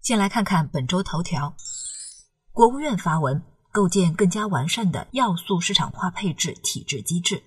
[0.00, 1.54] 先来看看本周头条。
[2.52, 7.42] 国务院发文，构建更加完善的要素市场化配置体制机制。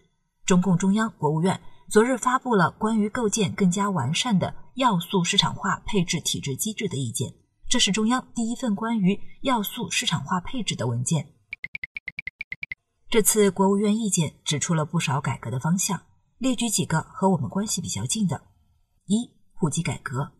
[0.45, 7.33] 中共中央、国务院昨日发布了关于构建更加完善的要素市场化配置体制机制的意见，
[7.69, 11.33] 这是中央第一份关于要素市场化配置的文件。
[13.09, 16.01] 这次国务院意见指出了不少改革的方向，
[16.37, 18.41] 列举几个和我们关系比较近的：
[19.05, 20.31] 一、户籍改革。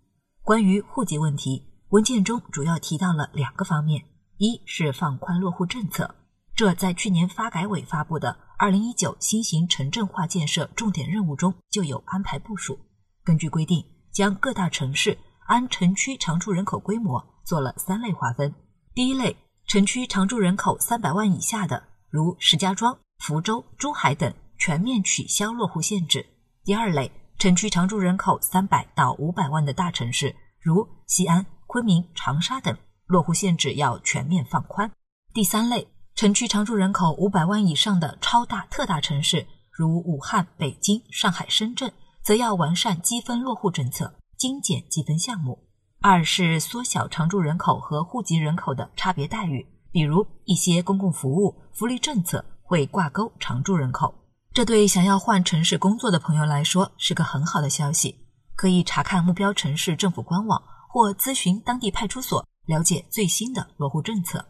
[0.41, 4.05] 关于户籍问题，文件中主要提到了两个方面。
[4.37, 6.15] 一是放宽落户政策，
[6.55, 12.79] 这在去年发改委发布的《二零一九新型城镇化建设重点任务》中就有安排部署。
[13.23, 15.15] 根据规定，将各大城市
[15.47, 18.55] 按城区常住人口规模做了三类划分。
[18.95, 19.35] 第一类，
[19.67, 26.25] 城区常住人口三百万以下的，如石家庄、福州、珠海等，全面取消落户限制。
[26.63, 32.77] 第二类，城区常住人口三百到五百万的大城市，如西安、昆明、长沙等。
[33.07, 34.91] 落户限制要全面放宽。
[35.33, 45.65] 第三类，城区常住人口五百万以上的超大特大城市，如武汉、北京、上海、深圳，则要完善积分落户政策，精简积分项目。
[46.01, 54.13] 二是缩小常住人口和户籍人口的差别待遇，比如一些公共服务、福利政策会挂钩常住人口，
[54.53, 58.27] 这对想要换城市工作的朋友来说是个很好的消息。
[58.57, 62.45] 可以查看目标城市政府官网或咨询当地派出所。
[62.67, 64.45] 了解最新的落户政策。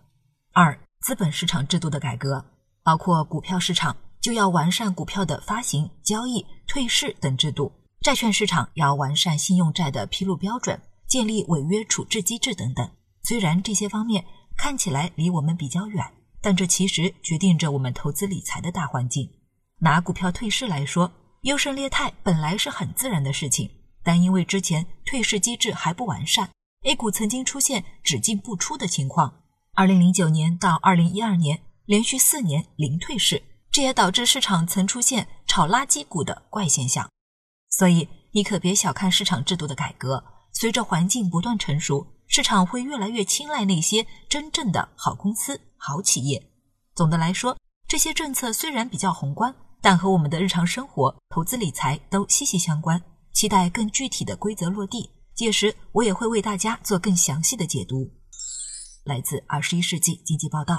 [0.53, 2.45] 二、资本市场制度的改革，
[2.83, 12.87] 包括股票市场就要完善股票的发行、交易、退市等制度；债券市场要完善信用债的披露标准，建立违约处置机制等等。
[13.23, 14.25] 虽然这些方面
[14.57, 16.05] 看起来离我们比较远，
[16.41, 19.31] 但这其实决定着我们投资理财的大环境。
[19.79, 21.11] 拿股票退市来说，
[21.43, 23.71] 优胜劣汰本来是很自然的事情，
[24.03, 26.49] 但因为之前退市机制还不完善。
[26.83, 29.41] A 股曾经出现只进不出的情况，
[29.73, 37.07] 二零零九年到二零一二年连续四年零退市，这也导致市场曾出现炒垃圾股的怪现象。
[37.69, 46.51] 所以你可别小看市场制度的改革，随着环境不断成熟，市场会越来越青睐那些真正的好公司、好企业。
[46.95, 47.55] 总的来说，
[47.87, 53.03] 这些政策虽然比较宏观，但和我们的日常生活、投资理财都息息相关。
[53.33, 55.09] 期待更具体的规则落地。
[55.33, 58.11] 届时，我也会为大家做更详细的解读。
[59.03, 60.75] 来自《二十一世纪经济报道》，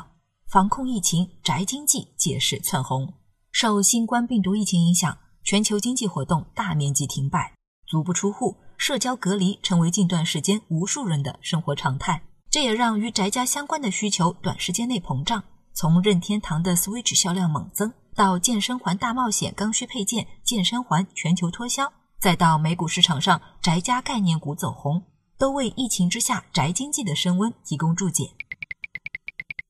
[0.48, 3.14] 防控疫情，宅经济借势窜红。
[3.50, 7.54] 受新冠病毒疫情影响，全球经济活动大面积停摆，
[7.86, 12.22] 足不出户、社交隔离成为近段时间无数人的生活常态。
[12.50, 15.42] 这也让与宅家相关的需求短时间内膨胀。
[15.74, 21.90] 从任天堂的 Switch 销量猛增，到健身环大冒险刚需配件健身环全球脱销。
[22.22, 25.02] 再到美股市场上，宅家概念股走红，
[25.36, 28.30] 都为疫情之下宅经济的升温提供注解。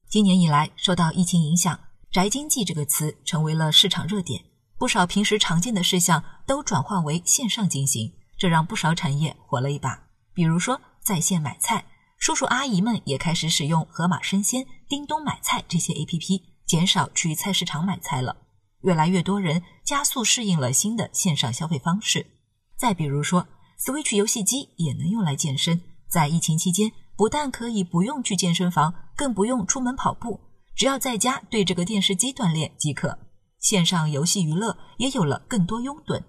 [0.06, 1.80] 今年以来，受到疫情影响，
[2.10, 4.44] 宅经济这个词成为了市场热点，
[4.76, 10.08] 不少平时常见的事项都转换为线上进行，这让不少产业火了一把。
[10.34, 11.86] 比如说在线买菜，
[12.18, 18.36] 叔叔阿姨们也开始使用盒马生鲜、叮咚买菜这些 APP，减少去菜市场买菜了。
[18.82, 22.26] 越来越多人加速适应了新的线上消费方式。
[22.76, 23.46] 再比如说
[23.78, 25.80] ，Switch 游戏机也能用来健身。
[26.08, 30.40] 在疫情期间，不但可以不用去健身房，更不用出门跑步，
[30.74, 33.18] 只要在家对着个电视机锻炼即可。
[33.58, 36.22] 线上游戏娱乐也有了更多拥趸。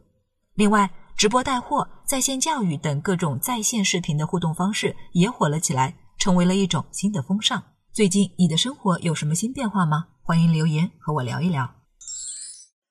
[0.54, 7.64] 另外，直播带货、在线教育等各种在线视频的互动方式也火了起来，成为了一种新的风尚。
[7.92, 10.08] 最近你的生活有什么新变化吗？
[10.22, 11.76] 欢迎留言和我聊一聊。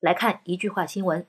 [0.00, 1.26] 来看一句话新闻。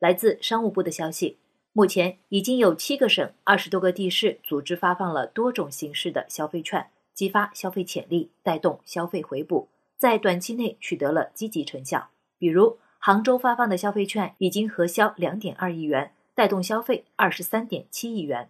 [0.00, 1.36] 来自商务部的消息，
[1.74, 9.68] 目前已经有七个省、二十多个地市组织发放了多种形式的消费券，激发消费潜力，带动消费回补，
[9.98, 12.08] 在短期内取得了积极成效。
[12.38, 18.48] 比如，杭州发放的消费券已经核销两点二亿元，带动消费二十三点七亿元。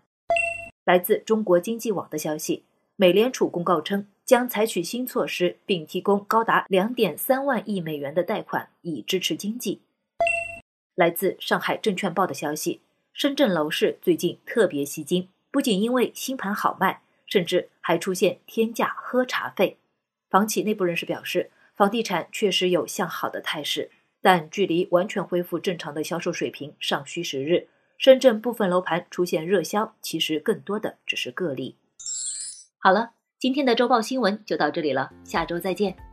[0.85, 2.65] 来自中国经济网的消息，
[2.95, 9.83] 美联储公告称，将采取新措施，并提供高达两点三万亿美元的贷款，以支持经济。
[11.01, 12.83] 来自上海证券报的消息，
[13.15, 19.79] 深圳楼市最近特别吸睛，不仅因为新盘好卖，甚至还出现天价喝茶费。
[20.29, 27.69] 房企内部人士表示，房地产确实有向好的态势，但距离完全恢复正常的销售水平尚需时日。
[27.97, 31.77] 深圳部分楼盘出现热销，其实更多的只是个例。
[32.77, 36.10] 好了，今天的周报新闻就到这里了，下周再见。